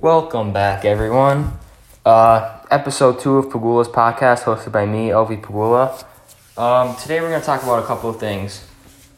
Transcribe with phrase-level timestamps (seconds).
[0.00, 1.58] Welcome back, everyone.
[2.04, 6.04] Uh, episode two of Pagula's podcast, hosted by me, Elvi Pagula.
[6.58, 8.68] Um, today we're going to talk about a couple of things.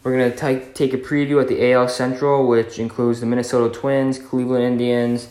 [0.05, 4.21] We're going to take a preview at the AL Central, which includes the Minnesota Twins,
[4.21, 5.29] Cleveland Indians,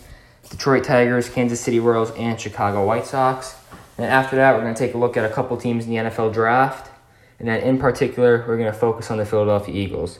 [0.49, 3.55] Detroit Tigers, Kansas City Royals, and Chicago White Sox.
[3.97, 5.95] And after that, we're going to take a look at a couple teams in the
[5.95, 6.91] NFL draft.
[7.39, 10.19] And then, in particular, we're going to focus on the Philadelphia Eagles.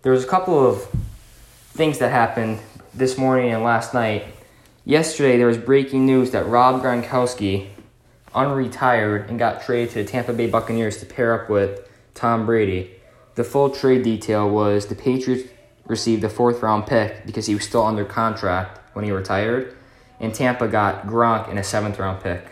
[0.00, 0.88] There was a couple of
[1.74, 2.58] things that happened
[2.94, 4.24] this morning and last night
[4.84, 7.68] Yesterday, there was breaking news that Rob Gronkowski
[8.34, 12.90] unretired and got traded to the Tampa Bay Buccaneers to pair up with Tom Brady.
[13.36, 15.48] The full trade detail was the Patriots
[15.86, 19.76] received a fourth round pick because he was still under contract when he retired,
[20.18, 22.44] and Tampa got Gronk in a seventh round pick.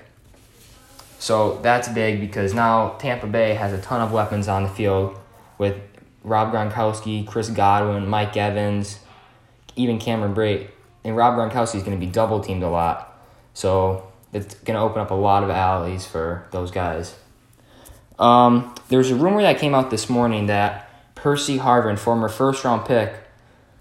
[1.18, 5.18] So that's big because now Tampa Bay has a ton of weapons on the field
[5.58, 5.76] with
[6.22, 9.00] Rob Gronkowski, Chris Godwin, Mike Evans,
[9.74, 10.68] even Cameron Brate
[11.04, 13.18] and Rob Gronkowski is going to be double teamed a lot.
[13.54, 17.16] So it's going to open up a lot of alleys for those guys.
[18.18, 22.84] Um, there's a rumor that came out this morning that Percy Harvin, former first round
[22.84, 23.14] pick,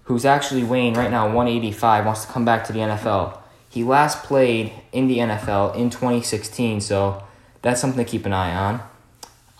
[0.04, 3.38] who's actually weighing right now 185, wants to come back to the NFL.
[3.68, 7.22] He last played in the NFL in 2016, so
[7.62, 8.82] that's something to keep an eye on.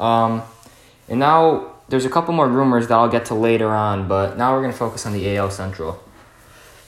[0.00, 0.42] Um,
[1.08, 4.54] and now there's a couple more rumors that I'll get to later on, but now
[4.54, 6.02] we're going to focus on the AL Central.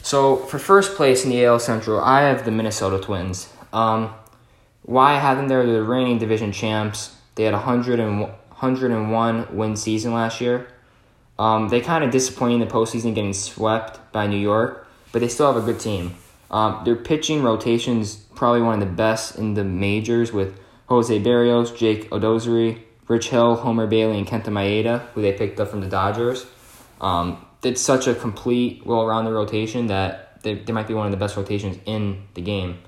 [0.02, 3.52] So for first place in the AL Central, I have the Minnesota Twins.
[3.72, 4.12] Um,
[4.82, 5.64] why have them there?
[5.64, 7.14] They're the reigning division champs.
[7.36, 10.66] They had a 100 and, 101 win season last year.
[11.38, 15.28] Um, they kind of disappointed in the postseason getting swept by New York, but they
[15.28, 16.14] still have a good team.
[16.50, 21.76] Um, their pitching rotation's probably one of the best in the majors with Jose Berrios,
[21.76, 25.88] Jake Odorizzi, Rich Hill, Homer Bailey, and Kenta Maeda, who they picked up from the
[25.88, 26.46] Dodgers.
[27.00, 31.18] Um, it's such a complete, well-rounded rotation that they, they might be one of the
[31.18, 32.78] best rotations in the game.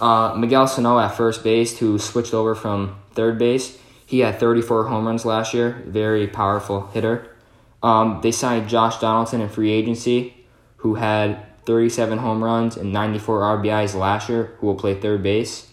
[0.00, 4.88] Uh, Miguel Sano at first base, who switched over from third base, he had 34
[4.88, 5.82] home runs last year.
[5.86, 7.30] Very powerful hitter.
[7.82, 13.40] Um, they signed Josh Donaldson in free agency, who had 37 home runs and 94
[13.40, 15.70] RBIs last year, who will play third base.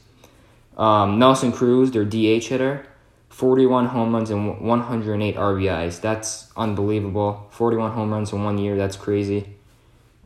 [0.77, 2.85] Um, Nelson Cruz, their DH hitter,
[3.31, 6.01] 41 home runs and 108 RBIs.
[6.01, 7.47] That's unbelievable.
[7.51, 8.75] 41 home runs in one year.
[8.75, 9.55] That's crazy.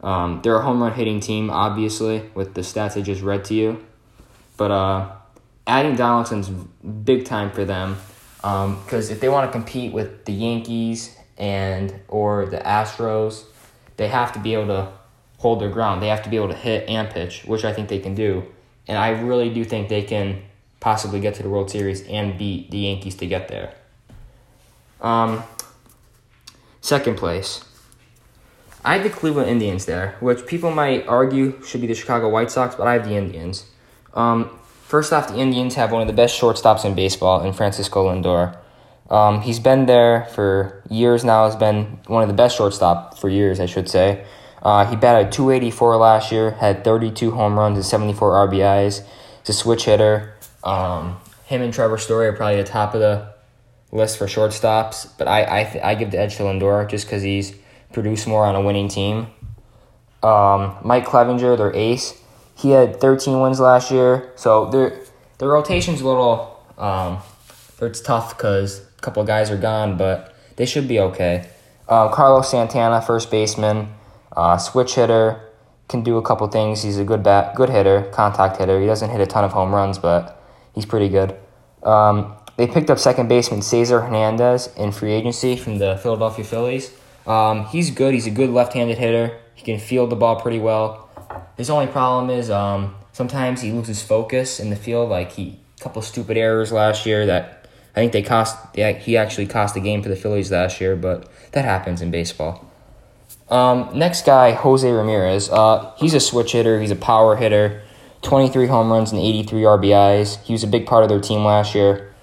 [0.01, 3.53] Um, they're a home run hitting team, obviously, with the stats I just read to
[3.53, 3.85] you.
[4.57, 5.11] But uh,
[5.67, 7.97] adding Donaldson's big time for them
[8.37, 13.43] because um, if they want to compete with the Yankees and or the Astros,
[13.97, 14.91] they have to be able to
[15.37, 16.01] hold their ground.
[16.01, 18.43] They have to be able to hit and pitch, which I think they can do.
[18.87, 20.41] And I really do think they can
[20.79, 23.73] possibly get to the World Series and beat the Yankees to get there.
[25.01, 25.43] Um,
[26.81, 27.63] second place.
[28.83, 32.51] I have the Cleveland Indians there, which people might argue should be the Chicago White
[32.51, 33.65] Sox, but I have the Indians.
[34.13, 38.07] Um, first off, the Indians have one of the best shortstops in baseball in Francisco
[38.09, 38.57] Lindor.
[39.09, 41.45] Um, he's been there for years now.
[41.45, 44.23] Has been one of the best shortstop for years, I should say.
[44.61, 49.03] Uh, he batted 284 last year, had 32 home runs and 74 RBIs.
[49.41, 50.34] He's a switch hitter.
[50.65, 53.33] Um, him and Trevor Story are probably at the top of the
[53.91, 57.21] list for shortstops, but I I, th- I give the edge to Lindor just because
[57.21, 57.53] he's
[57.93, 59.27] produced more on a winning team.
[60.23, 62.19] Um, Mike Clevinger, their ace,
[62.55, 64.99] he had 13 wins last year, so their
[65.37, 67.19] their rotation's a little um,
[67.81, 71.49] it's tough because a couple of guys are gone, but they should be okay.
[71.87, 73.89] Uh, Carlos Santana, first baseman,
[74.35, 75.41] uh, switch hitter,
[75.87, 76.81] can do a couple things.
[76.81, 78.79] He's a good bat, good hitter, contact hitter.
[78.79, 80.41] He doesn't hit a ton of home runs, but
[80.75, 81.35] He's pretty good.
[81.83, 86.93] Um, they picked up second baseman Cesar Hernandez in free agency from the Philadelphia Phillies.
[87.25, 88.13] Um, he's good.
[88.13, 89.37] He's a good left-handed hitter.
[89.55, 91.09] He can field the ball pretty well.
[91.57, 95.09] His only problem is um, sometimes he loses focus in the field.
[95.09, 98.57] Like he, a couple stupid errors last year that I think they cost.
[98.75, 102.69] he actually cost the game for the Phillies last year, but that happens in baseball.
[103.49, 105.49] Um, next guy, Jose Ramirez.
[105.49, 106.79] Uh, he's a switch hitter.
[106.79, 107.83] He's a power hitter.
[108.25, 110.41] 23 home runs and 83 RBIs.
[110.43, 112.13] He was a big part of their team last year.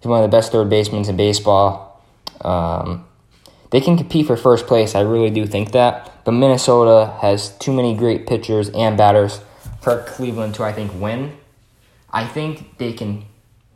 [0.00, 2.02] He's one of the best third basemen in baseball.
[2.40, 3.06] Um,
[3.70, 4.94] they can compete for first place.
[4.94, 6.24] I really do think that.
[6.24, 9.40] But Minnesota has too many great pitchers and batters
[9.80, 11.36] for Cleveland to, I think, win.
[12.10, 13.24] I think they can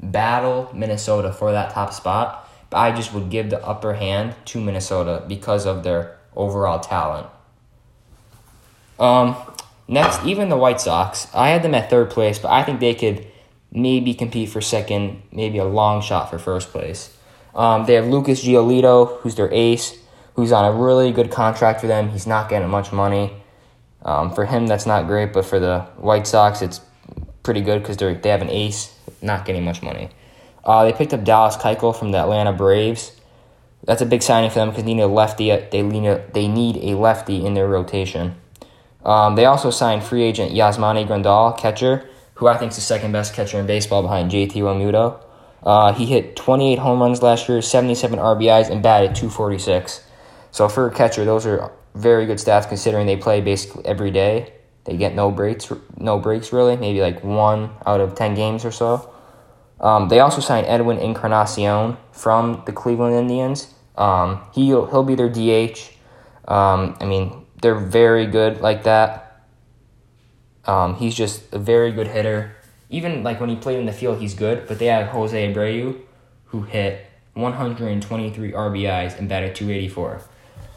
[0.02, 4.60] battle Minnesota for that top spot, but I just would give the upper hand to
[4.60, 7.28] Minnesota because of their overall talent.
[8.98, 9.37] Um,
[9.86, 12.94] Next, even the White Sox, I had them at third place, but I think they
[12.94, 13.26] could
[13.70, 17.14] maybe compete for second, maybe a long shot for first place.
[17.54, 19.98] Um, they have Lucas Giolito, who's their ace,
[20.34, 22.08] who's on a really good contract for them.
[22.08, 23.32] He's not getting much money.
[24.02, 26.80] Um, for him, that's not great, but for the White Sox, it's
[27.42, 30.10] pretty good because they they have an ace, not getting much money.
[30.64, 33.12] Uh, they picked up Dallas Keuchel from the Atlanta Braves.
[33.84, 35.50] That's a big signing for them because they need a lefty.
[35.50, 38.37] They need a, they need a lefty in their rotation.
[39.04, 43.12] Um, they also signed free agent Yasmani Grandal, catcher, who I think is the second
[43.12, 45.20] best catcher in baseball behind JT Realmuto.
[45.62, 50.04] Uh, he hit 28 home runs last year, 77 RBIs, and batted 246.
[50.50, 54.52] So for a catcher, those are very good stats considering they play basically every day.
[54.84, 58.70] They get no breaks, no breaks really, maybe like one out of 10 games or
[58.70, 59.10] so.
[59.80, 63.72] Um, they also signed Edwin Encarnacion from the Cleveland Indians.
[63.96, 65.90] Um, he'll he'll be their DH.
[66.46, 69.40] Um, I mean, they're very good like that.
[70.66, 72.55] Um, he's just a very good hitter.
[72.90, 74.69] Even like when he played in the field, he's good.
[74.69, 75.99] But they have Jose Abreu,
[76.44, 80.20] who hit 123 RBIs and batted 284.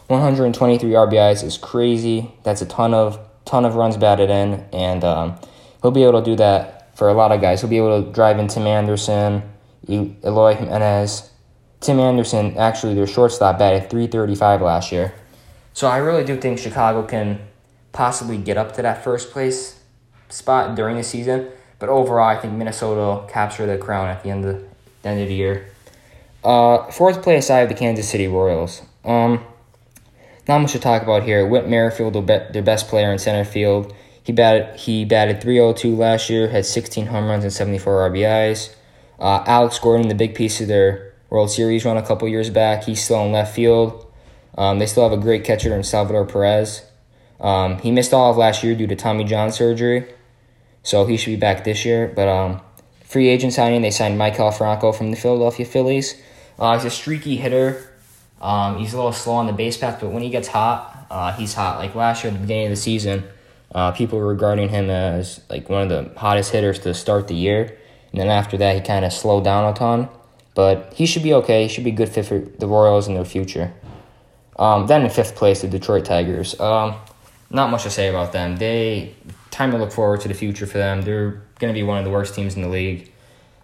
[0.08, 2.32] 123 RBIs is crazy.
[2.44, 5.36] That's a ton of ton of runs batted in, and um,
[5.82, 7.60] he'll be able to do that for a lot of guys.
[7.60, 9.44] He'll be able to drive in Tim Anderson,
[9.90, 11.32] Eloy Jimenez.
[11.82, 15.14] Tim Anderson, actually, their shortstop batted 335 last year.
[15.78, 17.40] So I really do think Chicago can
[17.92, 19.80] possibly get up to that first place
[20.28, 21.50] spot during the season.
[21.78, 25.22] But overall, I think Minnesota will capture the crown at the end of the, end
[25.22, 25.68] of the year.
[26.44, 28.82] Uh, fourth place, I have the Kansas City Royals.
[29.06, 29.46] Um,
[30.48, 31.46] not much to talk about here.
[31.46, 33.94] Whit Merrifield, their best player in center field.
[34.24, 38.74] He batted he batted 302 last year, had 16 home runs and 74 RBIs.
[39.20, 42.86] Uh, Alex Gordon, the big piece of their World Series run a couple years back,
[42.86, 44.06] he's still in left field.
[44.58, 46.84] Um, they still have a great catcher in Salvador Perez.
[47.40, 50.06] Um, he missed all of last year due to Tommy John surgery,
[50.84, 52.12] so he should be back this year.
[52.16, 52.62] But um,
[53.04, 56.20] free agent signing, they signed Maikel Franco from the Philadelphia Phillies.
[56.58, 57.92] Uh, he's a streaky hitter.
[58.42, 61.32] Um, he's a little slow on the base path, but when he gets hot, uh,
[61.34, 61.78] he's hot.
[61.78, 63.24] Like last year at the beginning of the season,
[63.74, 67.36] uh, people were regarding him as like one of the hottest hitters to start the
[67.36, 67.78] year.
[68.12, 70.10] And then after that, he kind of slowed down a ton.
[70.56, 71.64] But he should be okay.
[71.64, 73.74] He should be good fit for the Royals in their future.
[74.58, 76.60] Um, then in fifth place, the Detroit Tigers.
[76.60, 76.96] Um,
[77.50, 78.58] not much to say about them.
[78.58, 79.16] They
[79.52, 81.02] time to look forward to the future for them.
[81.02, 83.12] They're going to be one of the worst teams in the league.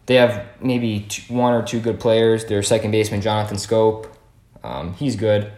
[0.06, 2.46] They have maybe two, one or two good players.
[2.46, 4.10] Their second baseman Jonathan Schoop,
[4.64, 5.52] um, he's good.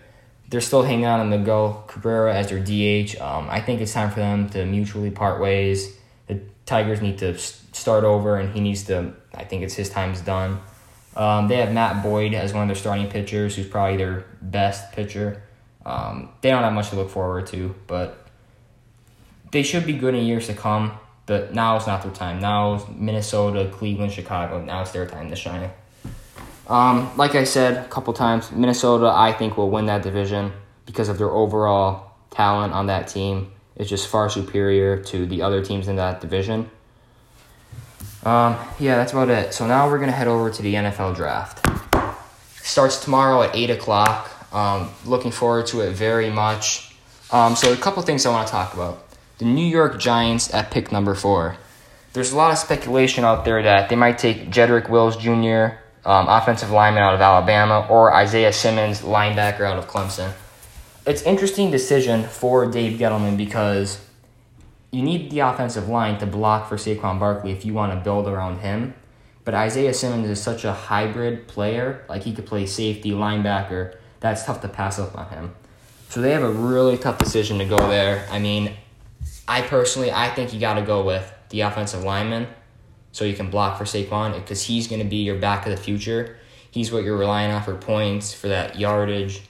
[0.50, 3.20] They're still hanging on to Miguel Cabrera as their DH.
[3.20, 5.98] Um, I think it's time for them to mutually part ways.
[6.28, 9.14] The Tigers need to start over, and he needs to.
[9.34, 10.60] I think it's his time's done.
[11.16, 14.92] Um, they have Matt Boyd as one of their starting pitchers, who's probably their best
[14.92, 15.42] pitcher.
[15.86, 18.28] Um, they don't have much to look forward to, but
[19.52, 20.98] they should be good in years to come.
[21.28, 22.40] But now is not their time.
[22.40, 24.64] Now Minnesota, Cleveland, Chicago.
[24.64, 25.72] Now it's their time to shine.
[26.68, 30.52] Um, like I said a couple times, Minnesota, I think, will win that division
[30.86, 33.52] because of their overall talent on that team.
[33.76, 36.70] It's just far superior to the other teams in that division.
[38.26, 39.54] Um, yeah, that's about it.
[39.54, 41.66] So now we're to head over to the NFL draft.
[42.56, 44.32] Starts tomorrow at 8 o'clock.
[44.54, 46.96] Um, looking forward to it very much.
[47.32, 49.04] Um, so, a couple things I want to talk about.
[49.40, 51.58] The New York Giants at pick number four.
[52.14, 55.78] There's a lot of speculation out there that they might take Jedrick Wills Jr.,
[56.08, 60.32] um, offensive lineman out of Alabama, or Isaiah Simmons, linebacker out of Clemson.
[61.06, 64.05] It's interesting decision for Dave Gettleman because
[64.96, 68.30] you need the offensive line to block for Saquon Barkley if you want to build
[68.30, 68.94] around him.
[69.44, 73.98] But Isaiah Simmons is such a hybrid player, like he could play safety, linebacker.
[74.22, 75.56] That's tough to pass up on him.
[76.08, 78.26] So they have a really tough decision to go there.
[78.32, 78.72] I mean,
[79.50, 82.48] I personally, I think you got to go with the offensive lineman
[83.12, 85.78] so you can block for Saquon because he's going to be your back of the
[85.78, 86.38] future.
[86.72, 89.42] He's what you're relying on for points, for that yardage.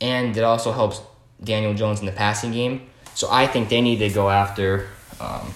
[0.00, 1.00] And it also helps
[1.42, 2.88] Daniel Jones in the passing game.
[3.16, 4.88] So I think they need to go after
[5.20, 5.54] um,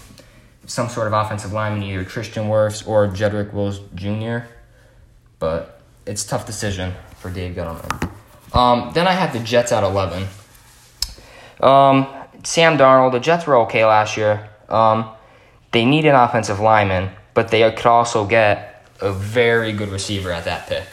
[0.64, 4.49] some sort of offensive lineman, either Tristan Wirfs or Jedrick Wills Jr.
[5.38, 8.11] But it's a tough decision for Dave Gettleman.
[8.55, 10.26] Um, then I have the Jets at 11.
[11.61, 12.07] Um,
[12.45, 14.49] Sam Darnold, the Jets were okay last year.
[14.71, 15.11] Um,
[15.73, 20.47] they need an offensive lineman, but they could also get a very good receiver at
[20.47, 20.87] that pick.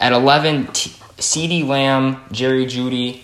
[0.00, 3.22] At 11, T- CeeDee Lamb, Jerry Jeudy,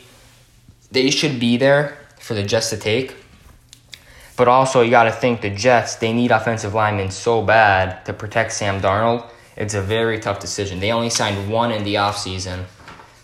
[0.92, 3.16] they should be there for the Jets to take.
[4.36, 8.12] But also, you got to think the Jets, they need offensive linemen so bad to
[8.12, 9.28] protect Sam Darnold.
[9.56, 10.80] It's a very tough decision.
[10.80, 12.64] They only signed one in the offseason,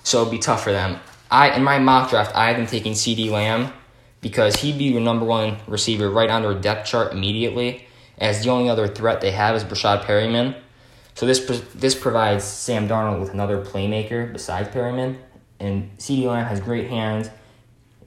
[0.02, 1.00] so it'd be tough for them.
[1.30, 3.72] I In my mock draft, I have them taking CD Lamb
[4.20, 7.86] because he'd be your number one receiver right on their depth chart immediately,
[8.18, 10.56] as the only other threat they have is Breshad Perriman.
[11.14, 11.40] So this
[11.74, 15.16] this provides Sam Darnold with another playmaker besides Perriman,
[15.58, 17.30] and CD Lamb has great hands,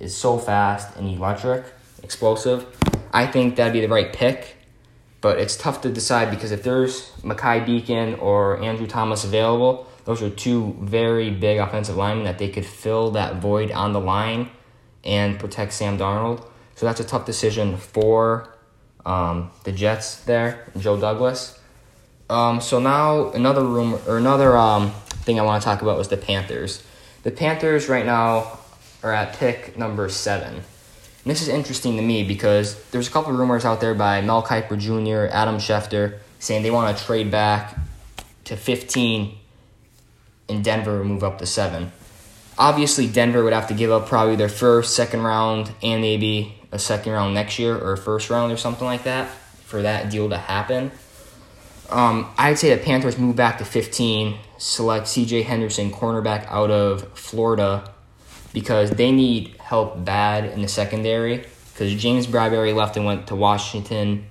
[0.01, 1.63] is so fast and electric,
[2.03, 2.65] explosive.
[3.13, 4.57] I think that'd be the right pick,
[5.21, 10.21] but it's tough to decide because if there's Mekhi Becton or Andrew Thomas available, those
[10.21, 14.49] are two very big offensive linemen that they could fill that void on the line
[15.03, 16.43] and protect Sam Darnold.
[16.75, 18.49] So that's a tough decision for
[19.05, 21.59] um, the Jets there, Joe Douglas.
[22.29, 24.91] Um, so now another room or another um,
[25.25, 26.81] thing I want to talk about was the Panthers.
[27.23, 28.60] The Panthers right now
[29.03, 30.55] are at pick number seven.
[30.55, 30.63] And
[31.25, 34.77] this is interesting to me because there's a couple rumors out there by Mel Kiper
[34.77, 37.77] Jr., Adam Schefter, saying they want to trade back
[38.45, 39.37] to 15
[40.47, 41.91] in Denver move up to seven.
[42.57, 46.79] Obviously, Denver would have to give up probably their first, second round, and maybe a
[46.79, 49.29] second round next year or a first round or something like that
[49.65, 50.91] for that deal to happen.
[51.89, 57.17] Um, I'd say the Panthers move back to 15, select CJ Henderson, cornerback out of
[57.17, 57.91] Florida,
[58.53, 61.45] because they need help bad in the secondary.
[61.73, 64.25] Because James Bradberry left and went to Washington.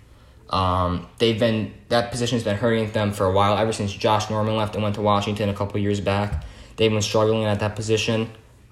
[0.50, 3.56] Um, they've been that position has been hurting them for a while.
[3.56, 6.44] Ever since Josh Norman left and went to Washington a couple years back,
[6.76, 8.30] they've been struggling at that position.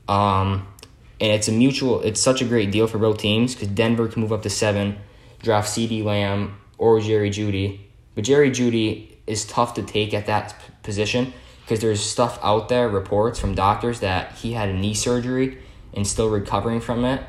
[0.08, 0.66] Um,
[1.20, 2.02] and it's a mutual.
[2.02, 4.98] It's such a great deal for both teams because Denver can move up to seven,
[5.42, 6.02] draft C.D.
[6.02, 7.80] Lamb or Jerry Jeudy.
[8.14, 11.32] but Jerry Jeudy is tough to take at that position
[11.68, 15.58] because there's stuff out there, reports from doctors that he had a knee surgery
[15.92, 17.22] and still recovering from it.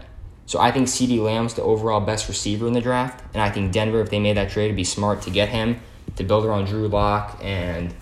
[0.46, 3.74] So I think CD Lamb's the overall best receiver in the draft, and I think
[3.74, 5.81] Denver, if they made that trade, would be smart to get him
[6.15, 7.93] to build around Drew Lock and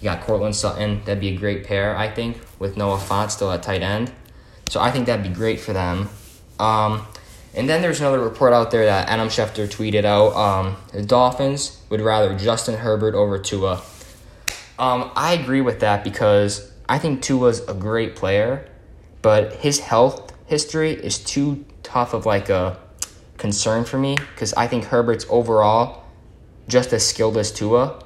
[0.00, 0.98] you got Courtland Sutton.
[1.04, 4.10] That'd be a great pair, I think, with Noah Fant still at tight end.
[4.68, 6.08] So I think that'd be great for them.
[6.58, 7.06] Um,
[7.54, 10.34] and then there's another report out there that Adam Schefter tweeted out.
[10.34, 13.80] Um, the Dolphins would rather Justin Herbert over Tua.
[14.78, 18.68] Um, I agree with that because I think Tua's a great player,
[19.22, 22.78] but his health history is too tough of like a
[23.38, 26.04] concern for me because I think Herbert's overall
[26.68, 28.02] just as skilled as Tua,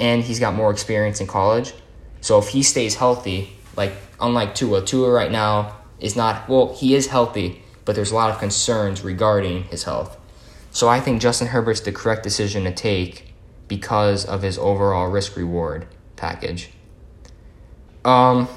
[0.00, 1.72] and he's got more experience in college.
[2.20, 6.94] So if he stays healthy, like unlike Tua, Tua right now is not well, he
[6.94, 10.14] is healthy but there's a lot of concerns regarding his health.
[10.70, 13.27] So I think Justin Herbert's the correct decision to take
[13.68, 16.70] because of his overall risk reward package.
[18.04, 18.48] Um,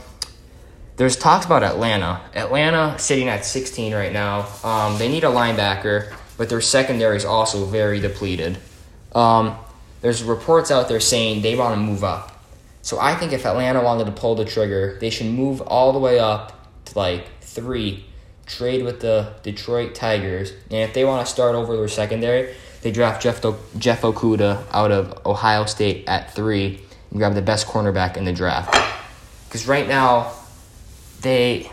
[0.97, 2.21] there's talks about Atlanta.
[2.33, 4.47] Atlanta sitting at 16 right now.
[4.63, 8.57] Um, they need a linebacker, but their secondary is also very depleted.
[9.13, 9.57] Um,
[10.01, 12.43] there's reports out there saying they want to move up.
[12.81, 15.99] So I think if Atlanta wanted to pull the trigger, they should move all the
[15.99, 18.05] way up to like three
[18.45, 22.91] trade with the Detroit Tigers, and if they want to start over their secondary, they
[22.91, 27.67] draft Jeff, Do- Jeff Okudah out of Ohio State at three and grab the best
[27.67, 28.75] cornerback in the draft.
[29.47, 30.31] Because right now,
[31.21, 31.69] they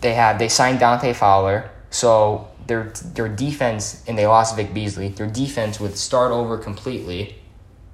[0.00, 5.08] they have they signed Dante Fowler, so their their defense and they lost Vic Beasley.
[5.08, 7.36] Their defense would start over completely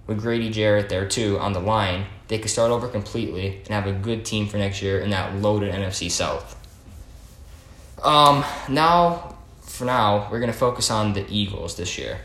[0.06, 2.06] with Grady Jarrett there too on the line.
[2.28, 5.34] They could start over completely and have a good team for next year in that
[5.36, 6.58] loaded NFC South.
[8.02, 9.31] Um, now,
[9.72, 12.18] for now, we're gonna focus on the Eagles this year.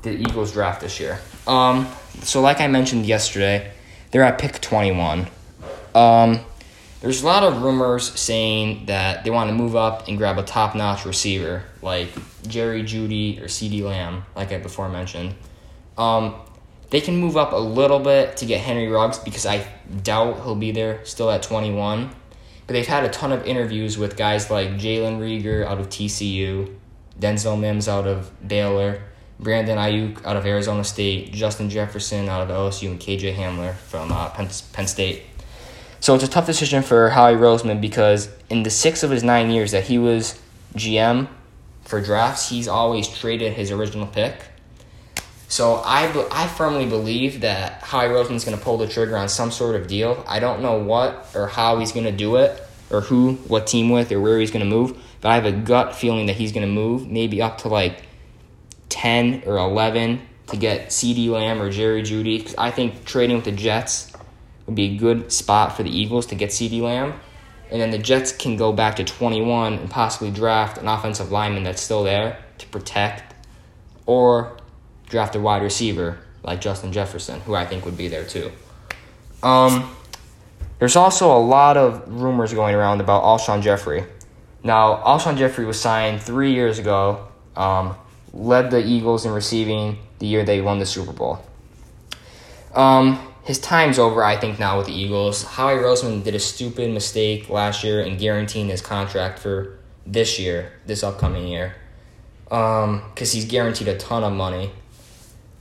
[0.00, 1.18] The Eagles draft this year.
[1.46, 1.86] Um,
[2.22, 3.70] so like I mentioned yesterday,
[4.10, 5.28] they're at pick twenty one.
[5.94, 6.40] Um,
[7.02, 10.42] there's a lot of rumors saying that they want to move up and grab a
[10.42, 12.08] top notch receiver like
[12.46, 15.34] Jerry Jeudy or CD Lamb, like I before mentioned.
[15.98, 16.36] Um,
[16.88, 19.66] they can move up a little bit to get Henry Ruggs because I
[20.02, 22.10] doubt he'll be there still at 21.
[22.72, 26.74] They've had a ton of interviews with guys like Jalen Reagor out of TCU,
[27.20, 29.02] Denzel Mims out of Baylor,
[29.38, 34.10] Brandon Aiyuk out of Arizona State, Justin Jefferson out of LSU, and KJ Hamler from
[34.10, 35.24] uh, Penn, Penn State.
[36.00, 39.50] So it's a tough decision for Howie Roseman because in the six of his nine
[39.50, 40.40] years that he was
[40.74, 41.28] GM
[41.82, 44.34] for drafts, he's always traded his original pick.
[45.52, 49.50] So I, I firmly believe that Howie Roseman's going to pull the trigger on some
[49.50, 50.24] sort of deal.
[50.26, 53.90] I don't know what or how he's going to do it or who, what team
[53.90, 54.96] with, or where he's going to move.
[55.20, 58.02] But I have a gut feeling that he's going to move maybe up to like
[58.88, 62.54] 10 or 11 to get CD Lamb or Jerry Jeudy.
[62.56, 64.10] I think trading with the Jets
[64.64, 67.20] would be a good spot for the Eagles to get CD Lamb.
[67.70, 71.64] And then the Jets can go back to 21 and possibly draft an offensive lineman
[71.64, 73.34] that's still there to protect.
[74.06, 74.56] Or
[75.12, 78.50] draft a wide receiver like Justin Jefferson, who I think would be there too.
[79.42, 79.94] Um,
[80.80, 84.04] there's also a lot of rumors going around about Alshon Jeffery.
[84.64, 87.94] Now, Alshon Jeffery was signed three years ago, um,
[88.32, 91.44] led the Eagles in receiving the year they won the Super Bowl.
[92.74, 95.44] Um, his time's over, I think, now with the Eagles.
[95.44, 100.72] Howie Roseman did a stupid mistake last year in guaranteeing his contract for this year,
[100.86, 101.74] this upcoming year,
[102.44, 104.70] because um, he's guaranteed a ton of money.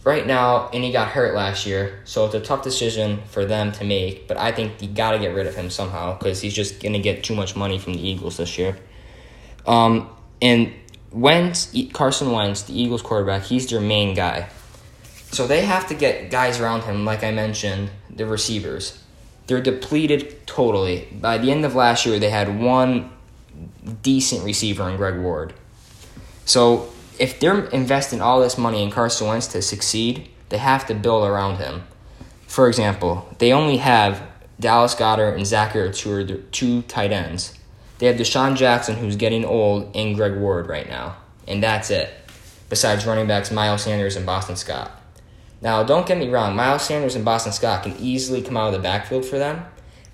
[0.04, 3.72] Right now, and he got hurt last year, so it's a tough decision for them
[3.74, 4.28] to make.
[4.28, 7.00] But I think you got to get rid of him somehow because he's just gonna
[7.00, 8.78] get too much money from the Eagles this year.
[9.68, 10.10] Um,
[10.42, 10.74] and
[11.12, 14.50] Wentz, Carson Wentz, the Eagles quarterback, he's their main guy.
[15.32, 19.02] So they have to get guys around him, like I mentioned, the receivers.
[19.48, 21.08] They're depleted totally.
[21.12, 23.12] By the end of last year, they had one
[24.02, 25.54] decent receiver in Greg Ward.
[26.46, 26.90] So
[27.22, 31.24] if they're investing all this money in Carson Wentz to succeed, they have to build
[31.24, 31.84] around him.
[32.48, 34.24] For example, they only have
[34.60, 37.54] Dallas Goedert and Zach Ertz, who are two tight ends.
[38.00, 41.16] They have DeSean Jackson, who's getting old, and Greg Ward right now.
[41.48, 42.12] And that's it,
[42.70, 44.92] besides running backs Miles Sanders and Boston Scott.
[45.62, 48.74] Now, don't get me wrong, Miles Sanders and Boston Scott can easily come out of
[48.74, 49.64] the backfield for them,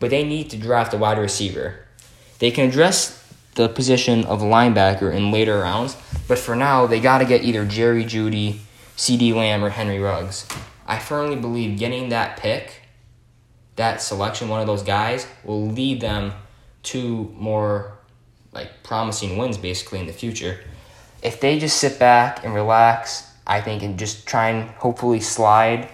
[0.01, 1.85] but they need to draft a wide receiver.
[2.39, 3.26] They can address
[3.57, 5.97] the position of linebacker in later rounds,
[6.27, 8.59] but for now, they got to get either Jerry Jeudy,
[8.95, 10.47] CD Lamb, or Henry Ruggs.
[10.87, 12.83] I firmly believe getting that pick,
[13.75, 16.31] that selection, one of those guys, will lead them
[16.83, 17.97] to more
[18.53, 20.61] like promising wins basically in the future.
[21.21, 25.87] If they just sit back and relax I think, and just try and hopefully slide,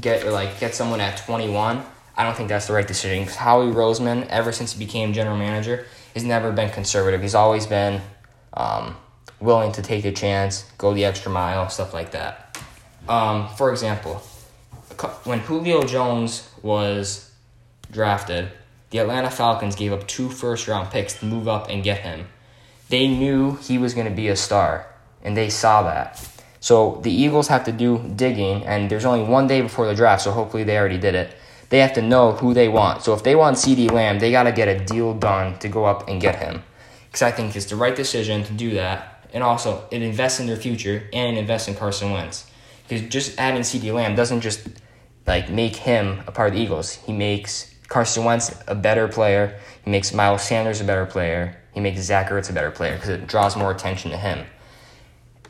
[0.00, 1.82] get like get someone at 21.
[2.16, 5.36] I don't think that's the right decision because Howie Roseman, ever since he became general
[5.36, 7.22] manager, has never been conservative.
[7.22, 8.00] He's always been
[8.52, 8.96] um,
[9.40, 12.58] willing to take a chance, go the extra mile, stuff like that.
[13.08, 14.16] Um, for example,
[15.24, 17.30] when Julio Jones was
[17.90, 18.50] drafted,
[18.90, 22.26] the Atlanta Falcons gave up two first round picks to move up and get him.
[22.88, 24.86] They knew he was going to be a star,
[25.22, 26.26] and they saw that.
[26.60, 30.22] So the Eagles have to do digging, and there's only one day before the draft,
[30.22, 31.36] so hopefully they already did it.
[31.70, 33.02] They have to know who they want.
[33.02, 35.84] So if they want CD Lamb, they got to get a deal done to go
[35.84, 36.62] up and get him.
[37.06, 39.26] Because I think it's the right decision to do that.
[39.32, 42.50] And also, it invests in their future and invest in Carson Wentz.
[42.86, 44.66] Because just adding CD Lamb doesn't just
[45.26, 46.94] like make him a part of the Eagles.
[46.94, 49.58] He makes Carson Wentz a better player.
[49.84, 51.56] He makes Miles Sanders a better player.
[51.74, 54.46] He makes Zach Ertz a better player because it draws more attention to him.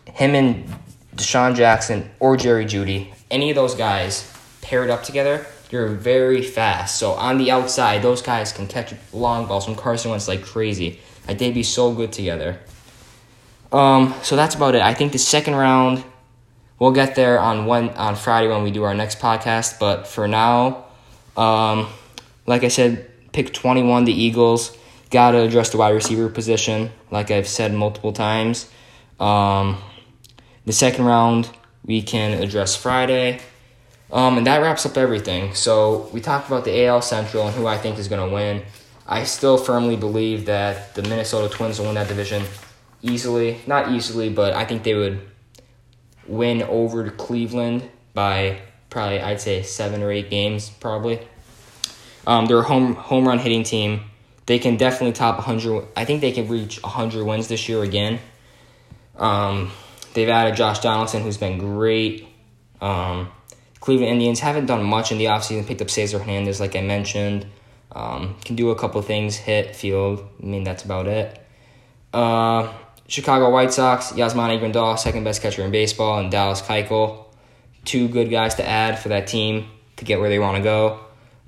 [0.07, 0.69] Him and
[1.15, 6.99] DeSean Jackson, or Jerry Jeudy, any of those guys paired up together, you're very fast.
[6.99, 11.01] So on the outside, those guys can catch long balls from Carson Wentz like crazy.
[11.27, 12.59] Like they'd be so good together.
[13.71, 14.81] Um, so that's about it.
[14.81, 16.03] I think the second round,
[16.79, 19.79] we'll get there on one on Friday when we do our next podcast.
[19.79, 20.87] But for now,
[21.37, 21.89] um,
[22.47, 24.07] like I said, pick twenty one.
[24.07, 24.75] The Eagles
[25.11, 28.71] got to address the wide receiver position, like I've said multiple times.
[29.21, 29.77] Um,
[30.65, 31.51] the second round
[31.85, 33.41] we can address Friday.
[34.11, 35.55] Um, and that wraps up everything.
[35.55, 38.63] So we talked about the AL Central and who I think is going to win.
[39.07, 42.43] I still firmly believe that the Minnesota Twins will win that division
[43.03, 43.61] easily.
[43.67, 45.21] Not easily, but I think they would
[46.27, 51.21] win over to Cleveland by probably I'd say seven or eight games probably.
[52.27, 54.03] Um, they're a home home run hitting team.
[54.47, 55.89] They can definitely top 100.
[55.97, 58.19] I think they can reach 100 wins this year again.
[59.17, 59.71] Um,
[60.19, 62.27] They've added Josh Donaldson, who's been great.
[62.81, 63.31] Um,
[63.81, 65.67] Cleveland Indians haven't done much in the offseason.
[65.67, 67.47] Picked up Cesar Hernandez, like I mentioned.
[67.93, 70.27] Um, can do a couple things, hit, field.
[70.43, 71.41] I mean, that's about it.
[72.13, 72.73] Uh,
[73.07, 77.25] Chicago White Sox, Yasmani Grandal, second best catcher in baseball, and Dallas Keuchel.
[77.85, 81.01] Two good guys to add for that team to get where they want to go.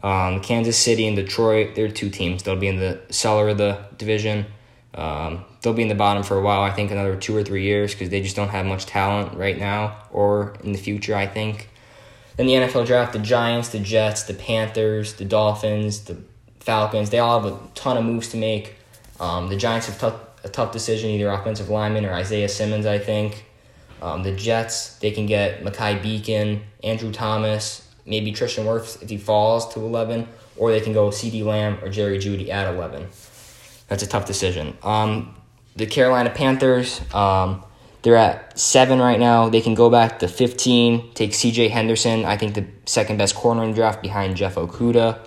[0.02, 2.42] Um, Kansas City and Detroit, they're two teams.
[2.42, 4.46] They'll be in the cellar of the division.
[4.94, 6.62] Um, they'll be in the bottom for a while.
[6.62, 9.58] I think another two or three years because they just don't have much talent right
[9.58, 11.14] now or in the future.
[11.14, 11.68] I think.
[12.36, 16.18] Then the NFL draft: the Giants, the Jets, the Panthers, the Dolphins, the
[16.60, 17.10] Falcons.
[17.10, 18.76] They all have a ton of moves to make.
[19.18, 22.86] Um, the Giants have tough, a tough decision, either offensive lineman or Isaiah Simmons.
[22.86, 23.46] I think.
[24.02, 29.18] Um, the Jets, they can get Mekhi Becton, Andrew Thomas, maybe Tristan Wirfs if he
[29.18, 31.42] falls to 11, or they can go C.D.
[31.42, 33.06] Lamb or Jerry Jeudy at 11.
[33.88, 34.76] That's a tough decision.
[34.82, 35.34] Um,
[35.76, 37.62] the Carolina Panthers, um,
[38.02, 39.48] they're at seven right now.
[39.48, 43.62] They can go back to 15, take CJ Henderson, I think the second best corner
[43.64, 45.26] in draft behind Jeff Okudah.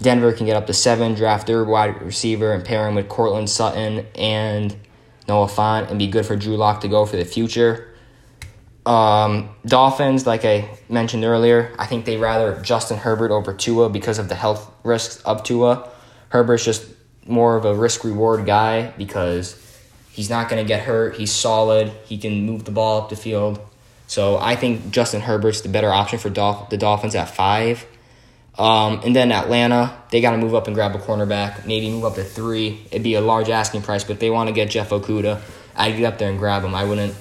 [0.00, 3.50] Denver can get up to seven, draft their wide receiver, and pair him with Courtland
[3.50, 4.76] Sutton and
[5.28, 7.88] Noah Fant and be good for Drew Lock to go for the future.
[8.84, 14.18] Um, Dolphins, like I mentioned earlier, I think they rather Justin Herbert over Tua because
[14.18, 15.88] of the health risks of Tua.
[16.30, 16.86] Herbert's just
[17.26, 19.54] more of a risk reward guy because
[20.12, 21.16] he's not going to get hurt.
[21.16, 21.90] He's solid.
[22.04, 23.58] He can move the ball up the field.
[24.06, 27.86] So I think Justin Herbert's the better option for Dolph- the Dolphins at five.
[28.58, 32.04] Um, and then Atlanta, they got to move up and grab a cornerback, maybe move
[32.04, 32.82] up to three.
[32.90, 35.40] It'd be a large asking price, but if they want to get Jeff Okudah,
[35.74, 36.74] I'd get up there and grab him.
[36.74, 37.14] I wouldn't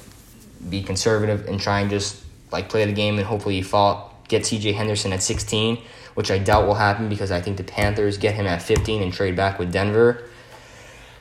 [0.69, 4.43] be conservative and try and just like play the game and hopefully he fall, get
[4.43, 5.77] CJ Henderson at 16,
[6.15, 9.13] which I doubt will happen because I think the Panthers get him at 15 and
[9.13, 10.25] trade back with Denver.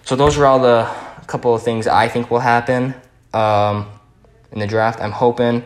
[0.02, 0.90] So those are all the
[1.30, 2.94] couple of things I think will happen
[3.32, 3.88] um,
[4.52, 5.00] in the draft.
[5.00, 5.64] I'm hoping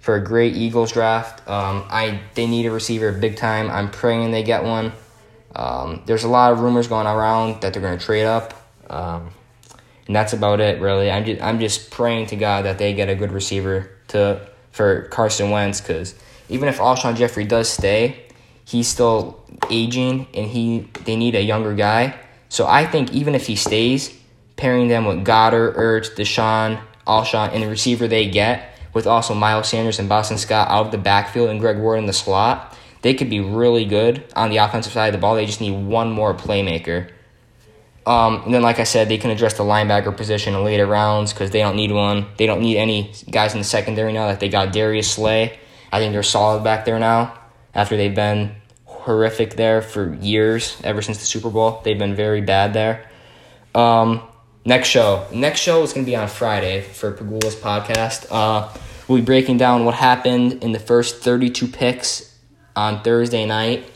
[0.00, 1.46] for a great Eagles draft.
[1.48, 3.70] Um, I they need a receiver big time.
[3.70, 4.92] I'm praying they get one.
[5.54, 8.54] Um, there's a lot of rumors going around that they're going to trade up,
[8.88, 9.30] um,
[10.06, 11.10] and that's about it really.
[11.10, 14.40] I'm just I'm just praying to God that they get a good receiver to
[14.72, 16.14] for Carson Wentz because
[16.48, 18.26] even if Alshon Jeffery does stay,
[18.64, 22.18] he's still aging and he they need a younger guy.
[22.48, 24.10] So I think even if he stays,
[24.56, 29.68] pairing them with Goedert, Ertz, DeSean, Alshon, and the receiver they get with also Miles
[29.68, 33.14] Sanders and Boston Scott out of the backfield and Greg Ward in the slot, they
[33.14, 35.34] could be really good on the offensive side of the ball.
[35.34, 37.10] They just need one more playmaker.
[38.04, 41.32] Um, and then, like I said, they can address the linebacker position in later rounds
[41.32, 42.26] because they don't need one.
[42.36, 45.58] They don't need any guys in the secondary now that they got Darius Slay.
[45.92, 47.38] I think they're solid back there now
[47.74, 51.80] after they've been horrific there for years, ever since the Super Bowl.
[51.84, 53.08] They've been very bad there.
[53.74, 54.22] Um,
[54.64, 55.26] Next show.
[55.32, 58.26] Next show is going to be on Friday for Pagula's podcast.
[58.30, 58.72] Uh,
[59.08, 62.38] we'll be breaking down what happened in the first 32 picks
[62.76, 63.90] on Thursday night.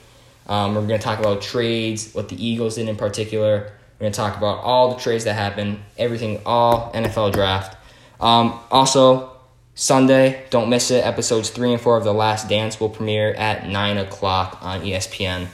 [0.49, 3.73] Um, we're going to talk about trades, what the Eagles did in particular.
[3.99, 7.77] We're going to talk about all the trades that happened, everything, all NFL draft.
[8.21, 9.37] Um, also,
[9.77, 11.05] Sunday, don't miss it.
[11.05, 15.47] Episodes 3 and 4 of The Last Dance will premiere at 9 o'clock on ESPN.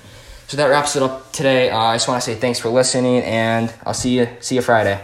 [0.52, 1.70] So that wraps it up today.
[1.70, 4.60] Uh, I just want to say thanks for listening, and I'll see you see you
[4.60, 5.02] Friday.